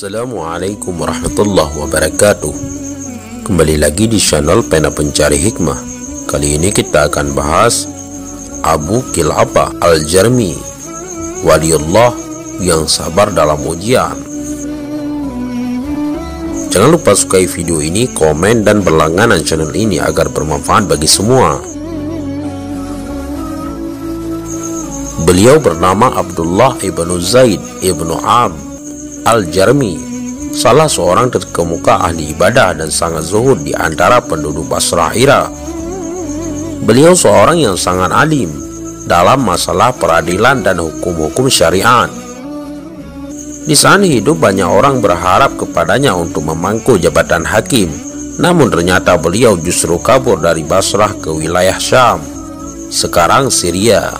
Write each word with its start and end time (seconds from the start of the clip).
Assalamualaikum 0.00 0.96
warahmatullahi 0.96 1.76
wabarakatuh. 1.76 2.54
Kembali 3.44 3.76
lagi 3.76 4.08
di 4.08 4.16
channel 4.16 4.64
Pena 4.64 4.88
Pencari 4.88 5.36
Hikmah. 5.36 5.76
Kali 6.24 6.56
ini 6.56 6.72
kita 6.72 7.12
akan 7.12 7.36
bahas 7.36 7.84
Abu 8.64 9.04
Kilabah 9.12 9.76
Al-Jarmi 9.76 10.56
Waliullah 11.44 12.16
yang 12.64 12.88
sabar 12.88 13.28
dalam 13.28 13.60
ujian. 13.60 14.16
Jangan 16.72 16.96
lupa 16.96 17.12
sukai 17.12 17.44
video 17.44 17.84
ini, 17.84 18.08
komen, 18.08 18.64
dan 18.64 18.80
berlangganan 18.80 19.44
channel 19.44 19.68
ini 19.76 20.00
agar 20.00 20.32
bermanfaat 20.32 20.88
bagi 20.88 21.12
semua. 21.12 21.60
Beliau 25.28 25.60
bernama 25.60 26.08
Abdullah 26.16 26.80
ibnu 26.80 27.20
Zaid 27.20 27.60
ibnu 27.84 28.16
Ab 28.24 28.69
Al-Jarmi 29.24 30.10
salah 30.50 30.90
seorang 30.90 31.30
terkemuka 31.30 32.02
ahli 32.02 32.34
ibadah 32.34 32.74
dan 32.74 32.90
sangat 32.90 33.22
zuhud 33.26 33.62
di 33.62 33.70
antara 33.70 34.18
penduduk 34.18 34.66
Basrah 34.66 35.14
Irak. 35.14 35.50
Beliau 36.82 37.14
seorang 37.14 37.60
yang 37.60 37.78
sangat 37.78 38.10
alim 38.10 38.50
dalam 39.06 39.46
masalah 39.46 39.94
peradilan 39.94 40.64
dan 40.66 40.82
hukum-hukum 40.82 41.46
syariat. 41.46 42.10
Di 43.66 43.76
sana 43.78 44.02
hidup 44.02 44.40
banyak 44.42 44.66
orang 44.66 44.98
berharap 44.98 45.54
kepadanya 45.54 46.16
untuk 46.16 46.42
memangku 46.48 46.98
jabatan 46.98 47.46
hakim, 47.46 47.92
namun 48.42 48.72
ternyata 48.72 49.14
beliau 49.20 49.54
justru 49.60 50.00
kabur 50.00 50.40
dari 50.40 50.66
Basrah 50.66 51.12
ke 51.20 51.30
wilayah 51.30 51.76
Syam, 51.78 52.18
sekarang 52.90 53.52
Syria, 53.52 54.10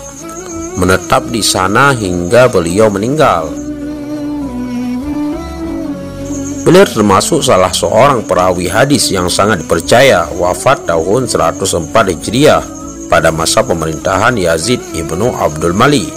menetap 0.79 1.27
di 1.27 1.43
sana 1.43 1.91
hingga 1.91 2.47
beliau 2.47 2.87
meninggal. 2.87 3.60
Beliau 6.61 6.85
termasuk 6.85 7.41
salah 7.41 7.73
seorang 7.73 8.21
perawi 8.21 8.69
hadis 8.69 9.09
yang 9.09 9.25
sangat 9.25 9.65
dipercaya 9.65 10.29
wafat 10.37 10.85
tahun 10.85 11.25
104 11.25 11.89
Hijriah 11.89 12.61
pada 13.09 13.33
masa 13.33 13.65
pemerintahan 13.65 14.37
Yazid 14.37 14.77
ibnu 14.93 15.33
Abdul 15.33 15.73
Malik. 15.73 16.07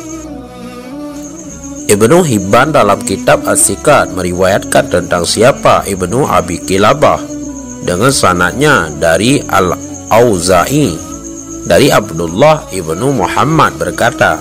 Ibnu 1.84 2.24
Hibban 2.24 2.72
dalam 2.72 3.00
kitab 3.04 3.44
As-Sikat 3.44 4.16
meriwayatkan 4.16 4.88
tentang 4.88 5.28
siapa 5.28 5.84
Ibnu 5.84 6.24
Abi 6.24 6.56
Kilabah 6.56 7.20
dengan 7.84 8.08
sanatnya 8.08 8.88
dari 8.96 9.36
Al-Auza'i 9.44 10.96
dari 11.68 11.92
Abdullah 11.92 12.72
Ibnu 12.72 13.20
Muhammad 13.20 13.76
berkata 13.76 14.40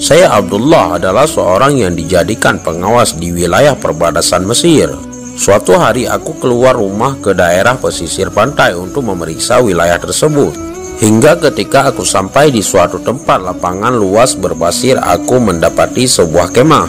saya 0.00 0.32
Abdullah 0.32 0.96
adalah 0.96 1.28
seorang 1.28 1.76
yang 1.76 1.92
dijadikan 1.92 2.56
pengawas 2.64 3.20
di 3.20 3.36
wilayah 3.36 3.76
perbatasan 3.76 4.48
Mesir. 4.48 4.88
Suatu 5.36 5.76
hari 5.76 6.08
aku 6.08 6.40
keluar 6.40 6.72
rumah 6.72 7.20
ke 7.20 7.36
daerah 7.36 7.76
pesisir 7.76 8.32
pantai 8.32 8.72
untuk 8.72 9.04
memeriksa 9.04 9.60
wilayah 9.60 10.00
tersebut. 10.00 10.56
Hingga 11.04 11.36
ketika 11.44 11.92
aku 11.92 12.00
sampai 12.00 12.48
di 12.48 12.64
suatu 12.64 12.96
tempat 13.04 13.44
lapangan 13.44 13.92
luas 13.92 14.40
berbasir, 14.40 14.96
aku 14.96 15.36
mendapati 15.36 16.08
sebuah 16.08 16.48
kemah. 16.48 16.88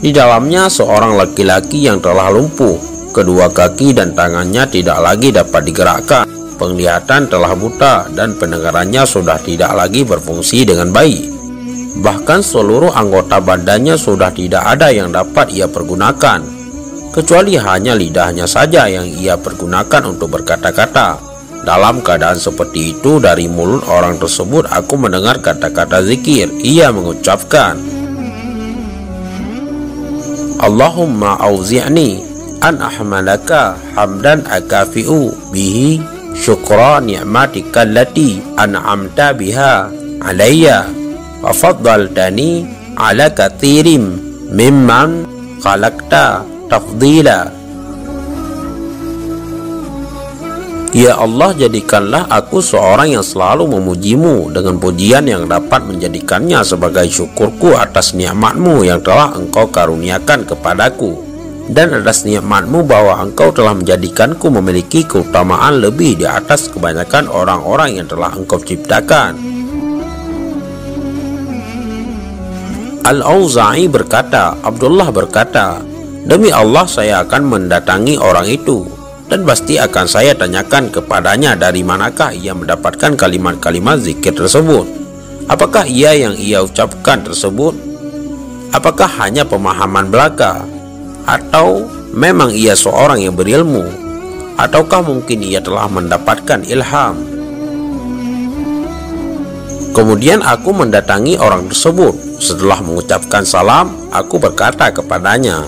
Di 0.00 0.08
dalamnya 0.08 0.72
seorang 0.72 1.20
laki-laki 1.20 1.84
yang 1.84 2.00
telah 2.00 2.32
lumpuh, 2.32 2.80
kedua 3.12 3.52
kaki 3.52 3.92
dan 3.92 4.16
tangannya 4.16 4.64
tidak 4.72 5.04
lagi 5.04 5.32
dapat 5.36 5.68
digerakkan. 5.68 6.24
Penglihatan 6.56 7.28
telah 7.28 7.52
buta 7.52 8.08
dan 8.12 8.40
pendengarannya 8.40 9.04
sudah 9.04 9.36
tidak 9.36 9.72
lagi 9.76 10.00
berfungsi 10.04 10.64
dengan 10.64 10.90
baik. 10.92 11.37
Bahkan 11.96 12.44
seluruh 12.44 12.92
anggota 12.92 13.40
badannya 13.40 13.96
sudah 13.96 14.28
tidak 14.36 14.76
ada 14.76 14.92
yang 14.92 15.08
dapat 15.08 15.48
ia 15.56 15.64
pergunakan, 15.64 16.44
kecuali 17.08 17.56
hanya 17.56 17.96
lidahnya 17.96 18.44
saja 18.44 18.84
yang 18.84 19.08
ia 19.08 19.40
pergunakan 19.40 20.12
untuk 20.12 20.36
berkata-kata. 20.36 21.16
Dalam 21.64 22.04
keadaan 22.04 22.38
seperti 22.38 22.96
itu, 22.96 23.18
dari 23.18 23.48
mulut 23.48 23.88
orang 23.88 24.20
tersebut 24.20 24.68
aku 24.68 24.94
mendengar 24.94 25.42
kata-kata 25.42 26.04
zikir. 26.04 26.48
Ia 26.60 26.92
mengucapkan, 26.94 27.76
Allahumma 30.58 31.38
auzi'ni 31.38 32.24
an 32.62 32.82
ahmalaka 32.82 33.78
hamdan 33.94 34.42
akafi'u 34.46 35.30
bihi 35.54 36.02
syukra 36.34 36.98
ni'matika 36.98 37.86
allati 37.86 38.42
an'amta 38.58 39.38
biha 39.38 39.86
alayya 40.18 40.97
وفضلتني 41.43 42.51
على 42.97 43.25
كثير 43.29 43.87
ممن 44.51 45.09
خلقت 45.63 46.13
تفضيلا 46.71 47.41
Ya 50.93 51.17
Allah 51.17 51.57
jadikanlah 51.57 52.29
aku 52.29 52.61
seorang 52.61 53.17
yang 53.17 53.25
selalu 53.25 53.65
memujimu 53.65 54.53
dengan 54.53 54.77
pujian 54.77 55.25
yang 55.25 55.49
dapat 55.49 55.89
menjadikannya 55.89 56.61
sebagai 56.61 57.09
syukurku 57.09 57.73
atas 57.73 58.13
nikmatmu 58.13 58.85
yang 58.85 59.01
telah 59.01 59.33
engkau 59.33 59.73
karuniakan 59.73 60.45
kepadaku 60.45 61.17
dan 61.73 61.97
atas 61.97 62.29
nikmatmu 62.29 62.85
bahwa 62.85 63.17
engkau 63.25 63.49
telah 63.49 63.73
menjadikanku 63.73 64.53
memiliki 64.53 65.01
keutamaan 65.09 65.81
lebih 65.81 66.13
di 66.13 66.29
atas 66.29 66.69
kebanyakan 66.69 67.25
orang-orang 67.25 67.97
yang 67.97 68.05
telah 68.05 68.29
engkau 68.29 68.61
ciptakan 68.61 69.33
Al-Auza'i 73.08 73.88
berkata, 73.88 74.52
Abdullah 74.60 75.08
berkata, 75.08 75.80
Demi 76.28 76.52
Allah 76.52 76.84
saya 76.84 77.24
akan 77.24 77.40
mendatangi 77.48 78.20
orang 78.20 78.44
itu 78.44 78.84
dan 79.32 79.48
pasti 79.48 79.80
akan 79.80 80.04
saya 80.04 80.36
tanyakan 80.36 80.92
kepadanya 80.92 81.56
dari 81.56 81.80
manakah 81.80 82.36
ia 82.36 82.52
mendapatkan 82.52 83.16
kalimat-kalimat 83.16 84.04
zikir 84.04 84.36
tersebut. 84.36 84.84
Apakah 85.48 85.88
ia 85.88 86.12
yang 86.12 86.36
ia 86.36 86.60
ucapkan 86.60 87.24
tersebut? 87.24 87.72
Apakah 88.76 89.08
hanya 89.24 89.48
pemahaman 89.48 90.12
belaka? 90.12 90.68
Atau 91.24 91.88
memang 92.12 92.52
ia 92.52 92.76
seorang 92.76 93.24
yang 93.24 93.32
berilmu? 93.32 93.88
Ataukah 94.60 95.00
mungkin 95.00 95.40
ia 95.40 95.64
telah 95.64 95.88
mendapatkan 95.88 96.60
ilham? 96.68 97.37
Kemudian 99.98 100.46
aku 100.46 100.70
mendatangi 100.70 101.42
orang 101.42 101.66
tersebut. 101.66 102.14
Setelah 102.38 102.78
mengucapkan 102.86 103.42
salam, 103.42 103.98
aku 104.14 104.38
berkata 104.38 104.94
kepadanya, 104.94 105.66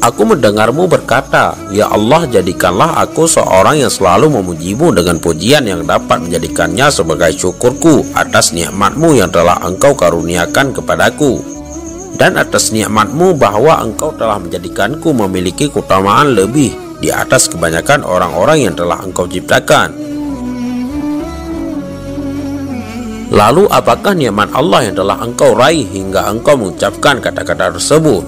Aku 0.00 0.24
mendengarmu 0.24 0.88
berkata, 0.88 1.52
Ya 1.68 1.92
Allah 1.92 2.24
jadikanlah 2.24 2.96
aku 3.04 3.28
seorang 3.28 3.84
yang 3.84 3.92
selalu 3.92 4.32
memujimu 4.40 4.96
dengan 4.96 5.20
pujian 5.20 5.68
yang 5.68 5.84
dapat 5.84 6.24
menjadikannya 6.24 6.88
sebagai 6.88 7.36
syukurku 7.36 8.16
atas 8.16 8.56
nikmatmu 8.56 9.12
yang 9.12 9.28
telah 9.28 9.60
engkau 9.60 9.92
karuniakan 9.92 10.72
kepadaku 10.72 11.44
dan 12.16 12.40
atas 12.40 12.72
nikmatmu 12.72 13.36
bahwa 13.36 13.76
engkau 13.84 14.08
telah 14.16 14.40
menjadikanku 14.40 15.12
memiliki 15.12 15.68
keutamaan 15.68 16.32
lebih 16.32 16.72
di 16.96 17.12
atas 17.12 17.52
kebanyakan 17.52 18.08
orang-orang 18.08 18.64
yang 18.64 18.72
telah 18.72 19.04
engkau 19.04 19.28
ciptakan 19.28 20.13
Lalu 23.34 23.66
apakah 23.66 24.14
nikmat 24.14 24.54
Allah 24.54 24.86
yang 24.86 24.94
telah 24.94 25.18
engkau 25.18 25.58
raih 25.58 25.82
hingga 25.82 26.30
engkau 26.30 26.54
mengucapkan 26.54 27.18
kata-kata 27.18 27.74
tersebut? 27.74 28.22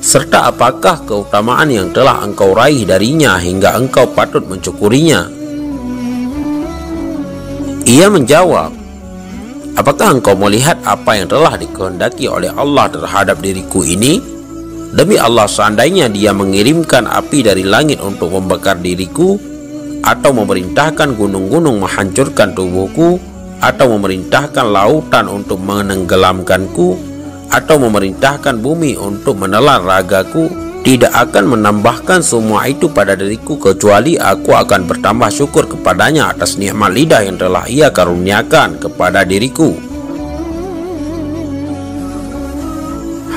Serta 0.00 0.48
apakah 0.48 1.04
keutamaan 1.04 1.68
yang 1.68 1.92
telah 1.92 2.24
engkau 2.24 2.56
raih 2.56 2.88
darinya 2.88 3.36
hingga 3.36 3.76
engkau 3.76 4.08
patut 4.16 4.40
mencukurinya? 4.48 5.28
Ia 7.84 8.08
menjawab, 8.08 8.72
Apakah 9.72 10.20
engkau 10.20 10.36
melihat 10.36 10.80
apa 10.84 11.16
yang 11.16 11.28
telah 11.28 11.56
dikehendaki 11.56 12.28
oleh 12.28 12.52
Allah 12.52 12.88
terhadap 12.92 13.40
diriku 13.40 13.84
ini? 13.84 14.20
Demi 14.92 15.16
Allah 15.16 15.48
seandainya 15.48 16.08
dia 16.08 16.32
mengirimkan 16.32 17.04
api 17.04 17.40
dari 17.40 17.64
langit 17.64 17.96
untuk 18.04 18.28
membakar 18.36 18.76
diriku 18.76 19.40
Atau 20.04 20.36
memerintahkan 20.36 21.16
gunung-gunung 21.16 21.80
menghancurkan 21.80 22.52
tubuhku 22.52 23.31
atau 23.62 23.94
memerintahkan 23.94 24.66
lautan 24.66 25.30
untuk 25.30 25.62
menenggelamkanku 25.62 26.98
atau 27.46 27.76
memerintahkan 27.78 28.58
bumi 28.58 28.98
untuk 28.98 29.38
menelan 29.38 29.86
ragaku 29.86 30.50
tidak 30.82 31.14
akan 31.14 31.54
menambahkan 31.54 32.26
semua 32.26 32.66
itu 32.66 32.90
pada 32.90 33.14
diriku 33.14 33.54
kecuali 33.54 34.18
aku 34.18 34.50
akan 34.50 34.90
bertambah 34.90 35.30
syukur 35.30 35.70
kepadanya 35.70 36.34
atas 36.34 36.58
nikmat 36.58 36.90
lidah 36.90 37.22
yang 37.22 37.38
telah 37.38 37.62
ia 37.70 37.94
karuniakan 37.94 38.82
kepada 38.82 39.22
diriku. 39.22 39.78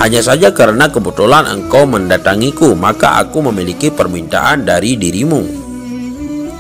Hanya 0.02 0.26
saja 0.26 0.50
karena 0.52 0.90
kebetulan 0.90 1.46
engkau 1.46 1.86
mendatangiku 1.86 2.74
maka 2.74 3.22
aku 3.22 3.46
memiliki 3.46 3.94
permintaan 3.94 4.66
dari 4.66 4.98
dirimu. 4.98 5.46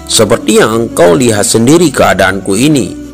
Seperti 0.05 0.61
yang 0.61 0.85
engkau 0.85 1.17
lihat 1.17 1.49
sendiri 1.49 1.89
keadaanku 1.89 2.53
ini 2.53 3.04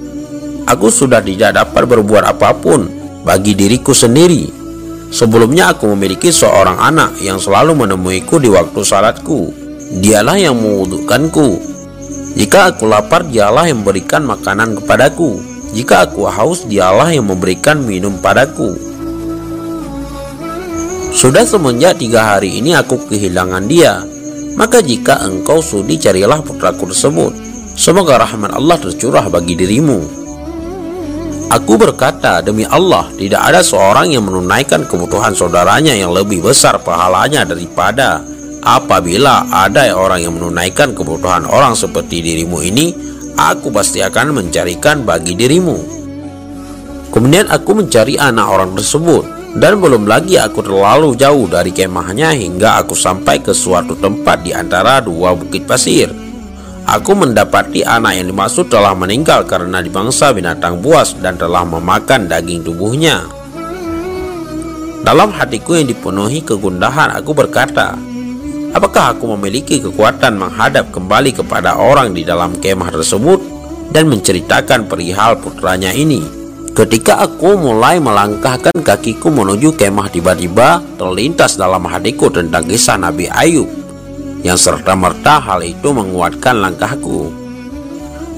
Aku 0.70 0.94
sudah 0.94 1.24
tidak 1.24 1.58
dapat 1.58 1.84
berbuat 1.90 2.24
apa 2.38 2.54
pun 2.54 2.86
bagi 3.26 3.58
diriku 3.58 3.94
sendiri. 3.94 4.62
Sebelumnya 5.12 5.76
aku 5.76 5.92
memiliki 5.92 6.32
seorang 6.32 6.80
anak 6.80 7.20
yang 7.20 7.36
selalu 7.36 7.76
menemuiku 7.76 8.40
di 8.40 8.48
waktu 8.48 8.80
salatku. 8.80 9.52
Dialah 10.00 10.40
yang 10.40 10.56
mewudukkanku. 10.56 11.60
Jika 12.40 12.72
aku 12.72 12.88
lapar, 12.88 13.28
dialah 13.28 13.68
yang 13.68 13.84
memberikan 13.84 14.24
makanan 14.24 14.80
kepadaku. 14.80 15.44
Jika 15.76 16.08
aku 16.08 16.32
haus, 16.32 16.64
dialah 16.64 17.12
yang 17.12 17.28
memberikan 17.28 17.84
minum 17.84 18.16
padaku. 18.24 18.72
Sudah 21.12 21.44
semenjak 21.44 22.00
tiga 22.00 22.24
hari 22.24 22.64
ini 22.64 22.72
aku 22.72 22.96
kehilangan 23.12 23.68
dia. 23.68 24.00
Maka 24.56 24.80
jika 24.80 25.28
engkau 25.28 25.60
sudi 25.60 26.00
carilah 26.00 26.40
putraku 26.40 26.88
tersebut. 26.88 27.36
Semoga 27.76 28.16
rahmat 28.16 28.56
Allah 28.56 28.80
tercurah 28.80 29.28
bagi 29.28 29.60
dirimu. 29.60 30.21
Aku 31.52 31.76
berkata, 31.76 32.40
demi 32.40 32.64
Allah, 32.64 33.12
tidak 33.20 33.44
ada 33.44 33.60
seorang 33.60 34.16
yang 34.16 34.24
menunaikan 34.24 34.88
kebutuhan 34.88 35.36
saudaranya 35.36 35.92
yang 35.92 36.16
lebih 36.16 36.40
besar 36.40 36.80
pahalanya 36.80 37.44
daripada 37.44 38.24
apabila 38.64 39.52
ada 39.52 39.92
orang 39.92 40.24
yang 40.24 40.34
menunaikan 40.40 40.96
kebutuhan 40.96 41.44
orang 41.44 41.76
seperti 41.76 42.24
dirimu 42.24 42.64
ini, 42.64 42.96
aku 43.36 43.68
pasti 43.68 44.00
akan 44.00 44.32
mencarikan 44.32 45.04
bagi 45.04 45.36
dirimu. 45.36 45.76
Kemudian 47.12 47.52
aku 47.52 47.84
mencari 47.84 48.16
anak 48.16 48.48
orang 48.48 48.72
tersebut, 48.72 49.28
dan 49.60 49.76
belum 49.76 50.08
lagi 50.08 50.40
aku 50.40 50.64
terlalu 50.64 51.20
jauh 51.20 51.52
dari 51.52 51.76
kemahnya 51.76 52.32
hingga 52.32 52.80
aku 52.80 52.96
sampai 52.96 53.44
ke 53.44 53.52
suatu 53.52 54.00
tempat 54.00 54.40
di 54.40 54.56
antara 54.56 55.04
dua 55.04 55.36
bukit 55.36 55.68
pasir. 55.68 56.31
Aku 56.92 57.16
mendapati 57.16 57.88
anak 57.88 58.20
yang 58.20 58.36
dimaksud 58.36 58.68
telah 58.68 58.92
meninggal 58.92 59.48
karena 59.48 59.80
dibangsa 59.80 60.36
binatang 60.36 60.84
buas 60.84 61.16
dan 61.16 61.40
telah 61.40 61.64
memakan 61.64 62.28
daging 62.28 62.68
tubuhnya. 62.68 63.32
Dalam 65.00 65.32
hatiku 65.32 65.80
yang 65.80 65.88
dipenuhi 65.88 66.44
kegundahan, 66.44 67.16
aku 67.16 67.32
berkata, 67.32 67.96
Apakah 68.76 69.16
aku 69.16 69.24
memiliki 69.40 69.80
kekuatan 69.80 70.36
menghadap 70.36 70.92
kembali 70.92 71.32
kepada 71.32 71.80
orang 71.80 72.12
di 72.12 72.28
dalam 72.28 72.60
kemah 72.60 72.92
tersebut 72.92 73.40
dan 73.96 74.12
menceritakan 74.12 74.92
perihal 74.92 75.40
putranya 75.40 75.96
ini? 75.96 76.20
Ketika 76.76 77.24
aku 77.24 77.56
mulai 77.56 78.04
melangkahkan 78.04 78.76
kakiku 78.84 79.32
menuju 79.32 79.80
kemah 79.80 80.12
tiba-tiba 80.12 80.84
terlintas 81.00 81.56
dalam 81.56 81.88
hatiku 81.88 82.28
tentang 82.32 82.68
kisah 82.68 83.00
Nabi 83.00 83.32
Ayub 83.32 83.81
yang 84.42 84.58
serta-merta 84.58 85.38
hal 85.38 85.62
itu 85.62 85.94
menguatkan 85.94 86.58
langkahku. 86.62 87.30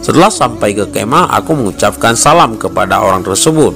Setelah 0.04 0.28
sampai 0.28 0.76
ke 0.76 0.84
kemah, 0.92 1.32
aku 1.32 1.56
mengucapkan 1.56 2.12
salam 2.20 2.60
kepada 2.60 3.00
orang 3.00 3.24
tersebut. 3.24 3.72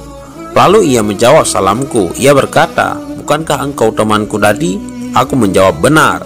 Lalu 0.52 0.92
ia 0.92 1.00
menjawab 1.00 1.48
salamku. 1.48 2.12
Ia 2.20 2.36
berkata, 2.36 3.00
"Bukankah 3.16 3.64
engkau 3.64 3.88
temanku 3.96 4.36
tadi?" 4.36 4.76
Aku 5.16 5.40
menjawab, 5.40 5.80
"Benar." 5.80 6.20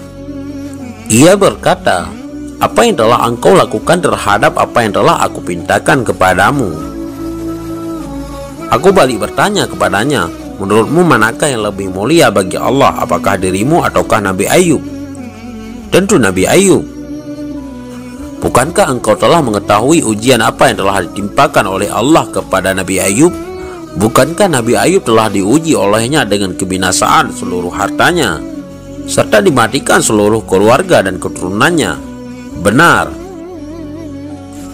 Ia 1.06 1.38
berkata, 1.38 2.10
"Apa 2.58 2.82
yang 2.82 2.98
telah 2.98 3.22
engkau 3.30 3.54
lakukan 3.54 4.02
terhadap 4.02 4.58
apa 4.58 4.78
yang 4.82 4.90
telah 4.90 5.22
aku 5.22 5.38
pintakan 5.38 6.02
kepadamu?" 6.02 6.74
Aku 8.74 8.90
balik 8.90 9.22
bertanya 9.22 9.70
kepadanya, 9.70 10.26
"Menurutmu 10.58 11.06
manakah 11.06 11.46
yang 11.46 11.62
lebih 11.62 11.92
mulia 11.94 12.32
bagi 12.32 12.58
Allah, 12.58 12.90
apakah 12.98 13.38
dirimu 13.38 13.86
ataukah 13.86 14.18
Nabi 14.18 14.50
Ayub?" 14.50 14.91
Tentu 15.92 16.16
Nabi 16.16 16.48
Ayub. 16.48 16.80
Bukankah 18.40 18.96
engkau 18.96 19.12
telah 19.12 19.44
mengetahui 19.44 20.00
ujian 20.00 20.40
apa 20.40 20.72
yang 20.72 20.80
telah 20.80 21.04
ditimpakan 21.04 21.68
oleh 21.68 21.92
Allah 21.92 22.24
kepada 22.32 22.72
Nabi 22.72 22.96
Ayub? 22.96 23.28
Bukankah 24.00 24.48
Nabi 24.48 24.72
Ayub 24.72 25.04
telah 25.04 25.28
diuji 25.28 25.76
olehnya 25.76 26.24
dengan 26.24 26.56
kebinasaan 26.56 27.36
seluruh 27.36 27.68
hartanya, 27.76 28.40
serta 29.04 29.44
dimatikan 29.44 30.00
seluruh 30.00 30.40
keluarga 30.48 31.04
dan 31.04 31.20
keturunannya? 31.20 31.92
Benar. 32.64 33.12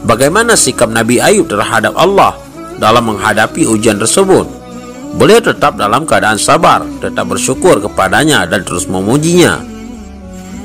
Bagaimana 0.06 0.54
sikap 0.54 0.86
Nabi 0.86 1.18
Ayub 1.18 1.50
terhadap 1.50 1.98
Allah 1.98 2.38
dalam 2.78 3.10
menghadapi 3.10 3.66
ujian 3.66 3.98
tersebut? 3.98 4.46
Beliau 5.18 5.42
tetap 5.42 5.74
dalam 5.74 6.06
keadaan 6.06 6.38
sabar, 6.38 6.86
tetap 7.02 7.26
bersyukur 7.26 7.82
kepadanya 7.82 8.46
dan 8.46 8.62
terus 8.62 8.86
memujinya. 8.86 9.77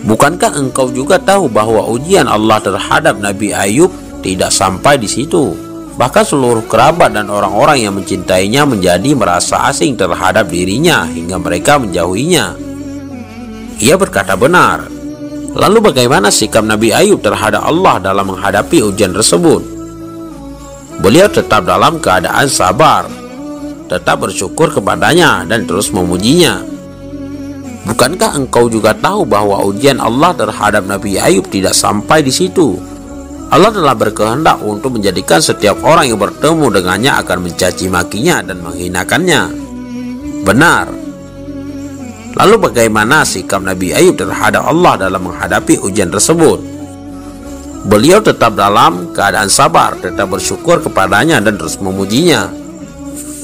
Bukankah 0.04 0.60
engkau 0.60 0.92
juga 0.92 1.16
tahu 1.16 1.48
bahwa 1.48 1.88
ujian 1.88 2.28
Allah 2.28 2.60
terhadap 2.60 3.24
Nabi 3.24 3.56
Ayub 3.56 3.88
tidak 4.20 4.52
sampai 4.52 5.00
di 5.00 5.08
situ? 5.08 5.56
Bahkan 5.96 6.26
seluruh 6.28 6.68
kerabat 6.68 7.16
dan 7.16 7.32
orang-orang 7.32 7.88
yang 7.88 7.94
mencintainya 7.96 8.68
menjadi 8.68 9.16
merasa 9.16 9.64
asing 9.72 9.96
terhadap 9.96 10.52
dirinya 10.52 11.08
hingga 11.08 11.40
mereka 11.40 11.80
menjauhinya. 11.80 12.58
Ia 13.80 13.96
berkata 13.96 14.36
benar. 14.36 14.92
Lalu 15.54 15.94
bagaimana 15.94 16.34
sikap 16.34 16.66
Nabi 16.66 16.90
Ayub 16.92 17.22
terhadap 17.22 17.62
Allah 17.62 18.02
dalam 18.02 18.26
menghadapi 18.34 18.82
ujian 18.84 19.14
tersebut? 19.14 19.62
Beliau 20.98 21.30
tetap 21.30 21.64
dalam 21.64 22.02
keadaan 22.02 22.50
sabar, 22.50 23.06
tetap 23.86 24.18
bersyukur 24.26 24.74
kepadanya 24.74 25.46
dan 25.46 25.70
terus 25.70 25.94
memujinya. 25.94 26.73
Bukankah 27.84 28.40
engkau 28.40 28.72
juga 28.72 28.96
tahu 28.96 29.28
bahwa 29.28 29.60
ujian 29.68 30.00
Allah 30.00 30.32
terhadap 30.32 30.88
Nabi 30.88 31.20
Ayub 31.20 31.44
tidak 31.52 31.76
sampai 31.76 32.24
di 32.24 32.32
situ? 32.32 32.80
Allah 33.52 33.70
telah 33.70 33.92
berkehendak 33.92 34.64
untuk 34.64 34.96
menjadikan 34.98 35.44
setiap 35.44 35.84
orang 35.84 36.08
yang 36.08 36.18
bertemu 36.18 36.74
dengannya 36.80 37.12
akan 37.22 37.38
mencaci 37.44 37.92
makinya 37.92 38.40
dan 38.40 38.64
menghinakannya. 38.64 39.42
Benar. 40.48 40.88
Lalu 42.34 42.56
bagaimana 42.72 43.22
sikap 43.28 43.62
Nabi 43.62 43.94
Ayub 43.94 44.16
terhadap 44.18 44.64
Allah 44.64 45.06
dalam 45.06 45.30
menghadapi 45.30 45.84
ujian 45.84 46.10
tersebut? 46.10 46.64
Beliau 47.84 48.24
tetap 48.24 48.56
dalam 48.56 49.12
keadaan 49.12 49.52
sabar, 49.52 50.00
tetap 50.00 50.32
bersyukur 50.32 50.80
kepadanya 50.80 51.44
dan 51.44 51.60
terus 51.60 51.76
memujinya. 51.84 52.63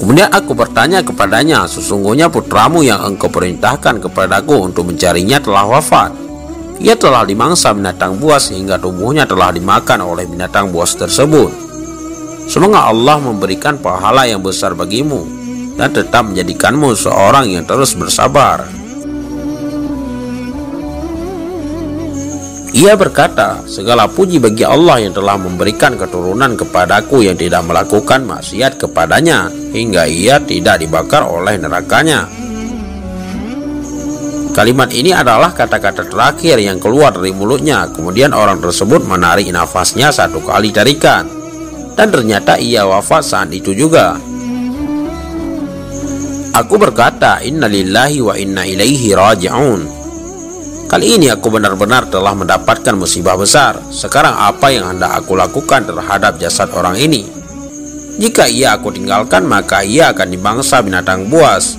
Kemudian 0.00 0.32
aku 0.32 0.56
bertanya 0.56 1.04
kepadanya, 1.04 1.68
sesungguhnya 1.68 2.32
putramu 2.32 2.80
yang 2.80 3.04
engkau 3.04 3.28
perintahkan 3.28 4.00
kepadaku 4.00 4.72
untuk 4.72 4.88
mencarinya 4.88 5.36
telah 5.36 5.68
wafat. 5.68 6.16
Ia 6.80 6.96
telah 6.96 7.28
dimangsa 7.28 7.76
binatang 7.76 8.16
buas 8.16 8.48
hingga 8.48 8.80
tubuhnya 8.80 9.28
telah 9.28 9.52
dimakan 9.52 10.00
oleh 10.00 10.24
binatang 10.24 10.72
buas 10.72 10.96
tersebut. 10.96 11.52
Semoga 12.48 12.88
Allah 12.88 13.20
memberikan 13.20 13.76
pahala 13.76 14.24
yang 14.24 14.40
besar 14.40 14.72
bagimu 14.72 15.20
dan 15.76 15.92
tetap 15.92 16.24
menjadikanmu 16.32 16.96
seorang 16.96 17.52
yang 17.52 17.68
terus 17.68 17.92
bersabar. 17.92 18.79
Ia 22.70 22.94
berkata, 22.94 23.66
segala 23.66 24.06
puji 24.06 24.38
bagi 24.38 24.62
Allah 24.62 25.02
yang 25.02 25.10
telah 25.10 25.34
memberikan 25.34 25.98
keturunan 25.98 26.54
kepadaku 26.54 27.26
yang 27.26 27.34
tidak 27.34 27.66
melakukan 27.66 28.22
maksiat 28.22 28.78
kepadanya 28.78 29.50
hingga 29.74 30.06
ia 30.06 30.38
tidak 30.38 30.78
dibakar 30.78 31.26
oleh 31.26 31.58
nerakanya. 31.58 32.30
Kalimat 34.54 34.90
ini 34.94 35.10
adalah 35.10 35.50
kata-kata 35.50 36.06
terakhir 36.10 36.62
yang 36.62 36.78
keluar 36.78 37.10
dari 37.10 37.34
mulutnya. 37.34 37.90
Kemudian 37.90 38.30
orang 38.34 38.62
tersebut 38.62 39.02
menarik 39.02 39.50
nafasnya 39.50 40.14
satu 40.14 40.38
kali 40.38 40.70
tarikan. 40.70 41.26
Dan 41.98 42.10
ternyata 42.10 42.54
ia 42.54 42.86
wafat 42.86 43.22
saat 43.26 43.50
itu 43.50 43.74
juga. 43.74 44.14
Aku 46.50 46.74
berkata, 46.78 47.42
Inna 47.46 47.70
lillahi 47.70 48.18
wa 48.22 48.34
inna 48.34 48.66
ilaihi 48.66 49.14
raji'un. 49.14 49.99
Kali 50.90 51.06
ini 51.06 51.30
aku 51.30 51.54
benar-benar 51.54 52.10
telah 52.10 52.34
mendapatkan 52.34 52.98
musibah 52.98 53.38
besar. 53.38 53.78
Sekarang 53.94 54.34
apa 54.34 54.74
yang 54.74 54.90
hendak 54.90 55.22
aku 55.22 55.38
lakukan 55.38 55.86
terhadap 55.86 56.34
jasad 56.42 56.66
orang 56.74 56.98
ini? 56.98 57.30
Jika 58.18 58.50
ia 58.50 58.74
aku 58.74 58.90
tinggalkan, 58.90 59.46
maka 59.46 59.86
ia 59.86 60.10
akan 60.10 60.34
dibangsa 60.34 60.82
binatang 60.82 61.30
buas. 61.30 61.78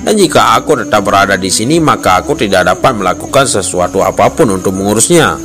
Dan 0.00 0.16
jika 0.16 0.56
aku 0.56 0.72
tetap 0.80 1.04
berada 1.04 1.36
di 1.36 1.52
sini, 1.52 1.76
maka 1.84 2.24
aku 2.24 2.32
tidak 2.32 2.64
dapat 2.64 2.96
melakukan 2.96 3.44
sesuatu 3.44 4.00
apa 4.00 4.32
pun 4.32 4.48
untuk 4.48 4.72
mengurusnya. 4.72 5.36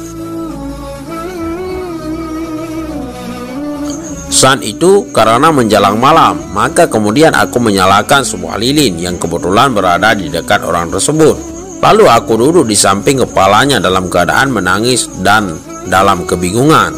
Saat 4.31 4.63
itu, 4.63 5.11
karena 5.11 5.51
menjelang 5.51 5.99
malam, 5.99 6.39
maka 6.55 6.87
kemudian 6.87 7.35
aku 7.35 7.59
menyalakan 7.59 8.23
sebuah 8.23 8.55
lilin 8.55 8.95
yang 9.03 9.19
kebetulan 9.19 9.75
berada 9.75 10.15
di 10.15 10.31
dekat 10.31 10.63
orang 10.63 10.87
tersebut. 10.87 11.60
Lalu 11.81 12.05
aku 12.05 12.37
duduk 12.37 12.69
di 12.69 12.77
samping 12.77 13.25
kepalanya 13.25 13.81
dalam 13.81 14.05
keadaan 14.05 14.53
menangis 14.53 15.09
dan 15.25 15.57
dalam 15.89 16.29
kebingungan. 16.29 16.93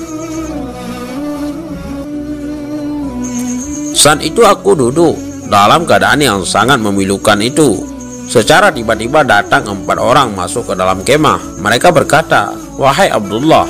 Saat 3.96 4.20
itu 4.20 4.44
aku 4.44 4.76
duduk 4.76 5.16
dalam 5.48 5.88
keadaan 5.88 6.20
yang 6.20 6.40
sangat 6.44 6.84
memilukan 6.84 7.40
itu. 7.40 7.88
Secara 8.28 8.76
tiba-tiba 8.76 9.24
datang 9.24 9.64
empat 9.64 9.96
orang 10.00 10.36
masuk 10.36 10.68
ke 10.68 10.74
dalam 10.76 11.00
kemah. 11.08 11.64
Mereka 11.64 11.96
berkata, 11.96 12.52
Wahai 12.76 13.08
Abdullah, 13.08 13.64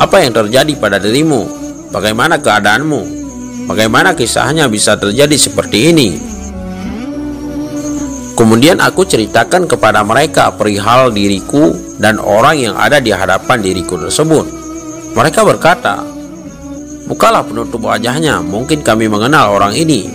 apa 0.00 0.16
yang 0.24 0.34
terjadi 0.34 0.72
pada 0.80 0.98
dirimu? 0.98 1.46
Bagaimana 1.94 2.42
keadaanmu? 2.42 3.20
Bagaimana 3.70 4.18
kisahnya 4.18 4.66
bisa 4.66 4.98
terjadi 4.98 5.36
seperti 5.38 5.94
ini? 5.94 6.29
Kemudian 8.38 8.80
aku 8.80 9.04
ceritakan 9.04 9.68
kepada 9.68 10.00
mereka 10.06 10.50
perihal 10.54 11.12
diriku 11.12 11.74
dan 12.00 12.16
orang 12.16 12.56
yang 12.56 12.74
ada 12.78 12.98
di 12.98 13.12
hadapan 13.12 13.60
diriku 13.60 14.00
tersebut. 14.00 14.46
Mereka 15.14 15.44
berkata, 15.44 16.00
Bukalah 17.10 17.42
penutup 17.42 17.82
wajahnya, 17.82 18.38
mungkin 18.38 18.86
kami 18.86 19.10
mengenal 19.10 19.58
orang 19.58 19.74
ini. 19.74 20.06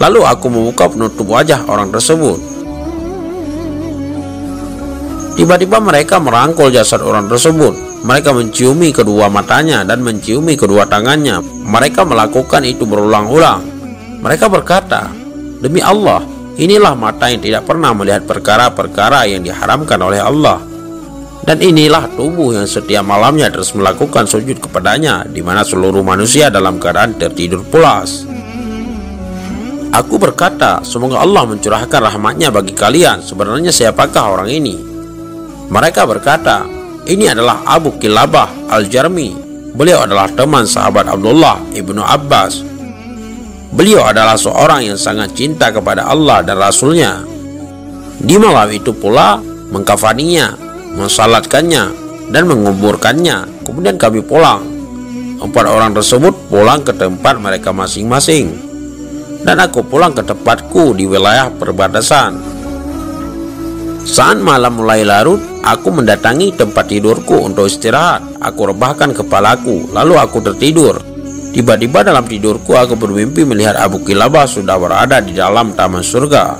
Lalu 0.00 0.24
aku 0.24 0.48
membuka 0.48 0.88
penutup 0.88 1.28
wajah 1.28 1.68
orang 1.68 1.92
tersebut. 1.92 2.40
Tiba-tiba 5.36 5.80
mereka 5.84 6.16
merangkul 6.16 6.72
jasad 6.72 7.04
orang 7.04 7.28
tersebut. 7.28 7.76
Mereka 8.00 8.32
menciumi 8.32 8.88
kedua 8.88 9.28
matanya 9.28 9.84
dan 9.84 10.00
menciumi 10.00 10.56
kedua 10.56 10.88
tangannya. 10.88 11.44
Mereka 11.44 12.08
melakukan 12.08 12.64
itu 12.64 12.88
berulang-ulang. 12.88 13.60
Mereka 14.24 14.48
berkata, 14.48 15.12
Demi 15.60 15.84
Allah, 15.84 16.24
Inilah 16.60 16.92
mata 16.92 17.32
yang 17.32 17.40
tidak 17.40 17.64
pernah 17.64 17.96
melihat 17.96 18.28
perkara-perkara 18.28 19.24
yang 19.24 19.40
diharamkan 19.40 19.96
oleh 19.96 20.20
Allah. 20.20 20.60
Dan 21.40 21.56
inilah 21.56 22.04
tubuh 22.20 22.52
yang 22.52 22.68
setiap 22.68 23.00
malamnya 23.00 23.48
terus 23.48 23.72
melakukan 23.72 24.28
sujud 24.28 24.60
kepadanya, 24.60 25.24
di 25.24 25.40
mana 25.40 25.64
seluruh 25.64 26.04
manusia 26.04 26.52
dalam 26.52 26.76
keadaan 26.76 27.16
tertidur 27.16 27.64
pulas. 27.64 28.28
Aku 29.90 30.20
berkata, 30.20 30.84
semoga 30.84 31.24
Allah 31.24 31.48
mencurahkan 31.48 31.96
rahmatnya 31.96 32.52
bagi 32.52 32.76
kalian. 32.76 33.24
Sebenarnya 33.24 33.72
siapakah 33.72 34.36
orang 34.36 34.52
ini? 34.52 34.76
Mereka 35.72 36.04
berkata, 36.04 36.68
ini 37.08 37.24
adalah 37.24 37.64
Abu 37.64 37.96
Kilabah 37.96 38.68
Al-Jarmi. 38.68 39.48
Beliau 39.72 40.04
adalah 40.04 40.28
teman 40.28 40.68
sahabat 40.68 41.08
Abdullah 41.08 41.72
ibnu 41.72 42.04
Abbas 42.04 42.69
Beliau 43.70 44.02
adalah 44.02 44.34
seorang 44.34 44.82
yang 44.82 44.98
sangat 44.98 45.30
cinta 45.38 45.70
kepada 45.70 46.10
Allah 46.10 46.42
dan 46.42 46.58
Rasulnya. 46.58 47.22
Di 48.18 48.34
malam 48.34 48.66
itu 48.74 48.90
pula 48.90 49.38
mengkafaninya, 49.70 50.58
mensalatkannya, 50.98 51.84
dan 52.34 52.50
menguburkannya. 52.50 53.62
Kemudian 53.62 53.94
kami 53.94 54.26
pulang. 54.26 54.66
Empat 55.40 55.64
orang 55.70 55.94
tersebut 55.94 56.34
pulang 56.50 56.82
ke 56.82 56.90
tempat 56.92 57.38
mereka 57.38 57.70
masing-masing. 57.70 58.50
Dan 59.40 59.56
aku 59.62 59.86
pulang 59.86 60.12
ke 60.12 60.20
tempatku 60.20 60.92
di 60.98 61.06
wilayah 61.06 61.48
perbatasan. 61.48 62.36
Saat 64.04 64.42
malam 64.42 64.82
mulai 64.82 65.06
larut, 65.06 65.40
aku 65.62 65.94
mendatangi 65.94 66.58
tempat 66.58 66.90
tidurku 66.90 67.46
untuk 67.46 67.70
istirahat. 67.70 68.26
Aku 68.42 68.68
rebahkan 68.68 69.14
kepalaku, 69.14 69.88
lalu 69.94 70.18
aku 70.18 70.42
tertidur. 70.42 71.09
Tiba-tiba 71.50 72.06
dalam 72.06 72.30
tidurku 72.30 72.78
aku 72.78 72.94
bermimpi 72.94 73.42
melihat 73.42 73.74
Abu 73.74 74.06
Kilabah 74.06 74.46
sudah 74.46 74.78
berada 74.78 75.18
di 75.18 75.34
dalam 75.34 75.74
taman 75.74 75.98
surga. 75.98 76.54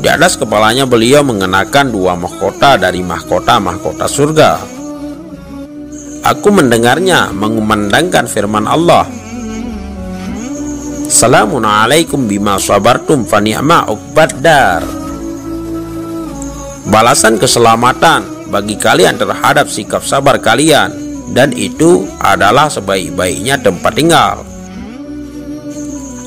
Di 0.00 0.08
atas 0.08 0.40
kepalanya 0.40 0.88
beliau 0.88 1.20
mengenakan 1.20 1.92
dua 1.92 2.16
mahkota 2.16 2.80
dari 2.80 3.04
mahkota-mahkota 3.04 4.08
surga. 4.08 4.50
Aku 6.32 6.48
mendengarnya 6.48 7.28
mengumandangkan 7.34 8.24
firman 8.24 8.64
Allah. 8.64 9.04
Assalamualaikum 11.12 12.24
bima 12.24 12.56
sabartum 12.56 13.28
fani'ma 13.28 13.84
uqbaddar. 13.92 14.80
Balasan 16.88 17.36
keselamatan 17.36 18.48
bagi 18.48 18.80
kalian 18.80 19.20
terhadap 19.20 19.68
sikap 19.68 20.00
sabar 20.00 20.40
kalian 20.40 21.01
dan 21.32 21.52
itu 21.56 22.04
adalah 22.20 22.68
sebaik-baiknya 22.68 23.60
tempat 23.60 23.92
tinggal. 23.96 24.44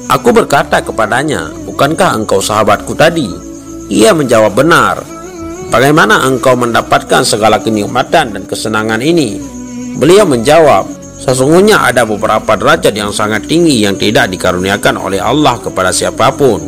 Aku 0.05 0.29
berkata 0.29 0.81
kepadanya, 0.85 1.49
"Bukankah 1.65 2.13
engkau 2.13 2.41
sahabatku 2.41 2.93
tadi?" 2.93 3.29
Ia 3.89 4.13
menjawab, 4.13 4.53
"Benar." 4.53 5.01
Bagaimana 5.73 6.25
engkau 6.29 6.53
mendapatkan 6.53 7.25
segala 7.25 7.57
kenikmatan 7.57 8.37
dan 8.37 8.43
kesenangan 8.45 9.01
ini? 9.01 9.41
Beliau 9.97 10.29
menjawab, 10.29 10.85
Sesungguhnya 11.15 11.79
ada 11.79 12.03
beberapa 12.03 12.59
derajat 12.59 12.91
yang 12.91 13.09
sangat 13.09 13.47
tinggi 13.47 13.87
yang 13.87 13.95
tidak 13.95 14.27
dikaruniakan 14.29 14.99
oleh 14.99 15.23
Allah 15.23 15.55
kepada 15.57 15.89
siapa 15.89 16.29
pun 16.35 16.61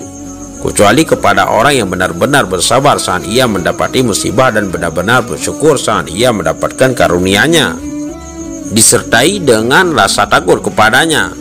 kecuali 0.57 1.05
kepada 1.05 1.53
orang 1.53 1.85
yang 1.85 1.89
benar-benar 1.91 2.49
bersabar 2.49 2.97
saat 2.97 3.27
ia 3.29 3.45
mendapati 3.45 4.01
musibah 4.01 4.49
dan 4.49 4.73
benar-benar 4.73 5.21
bersyukur 5.21 5.77
saat 5.77 6.09
ia 6.09 6.33
mendapatkan 6.33 6.97
karunia-Nya 6.97 7.77
disertai 8.71 9.39
dengan 9.39 9.95
rasa 9.95 10.27
takut 10.27 10.59
kepadanya, 10.59 11.31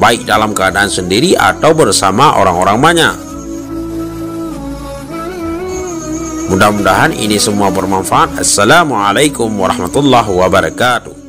baik 0.00 0.24
dalam 0.24 0.56
keadaan 0.56 0.88
sendiri 0.88 1.36
atau 1.36 1.76
bersama 1.76 2.40
orang-orang 2.40 2.78
banyak. 2.80 3.16
Mudah-mudahan 6.50 7.14
ini 7.14 7.38
semua 7.38 7.70
bermanfaat. 7.70 8.42
Assalamualaikum 8.42 9.46
warahmatullahi 9.54 10.34
wabarakatuh. 10.34 11.19